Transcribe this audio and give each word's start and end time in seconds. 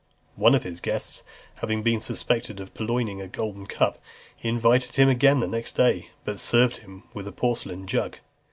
One 0.35 0.55
of 0.55 0.63
his 0.63 0.81
guests 0.81 1.21
having 1.57 1.83
been 1.83 1.99
suspected 2.01 2.59
of 2.59 2.73
purloining 2.73 3.21
a 3.21 3.27
golden 3.27 3.67
cup, 3.67 3.99
he 4.35 4.49
invited 4.49 4.95
him 4.95 5.09
again 5.09 5.41
the 5.41 5.47
next 5.47 5.73
day, 5.73 6.09
but 6.25 6.39
served 6.39 6.77
him 6.77 7.03
with 7.13 7.27
a 7.27 7.31
porcelain 7.31 7.85
jug. 7.85 8.17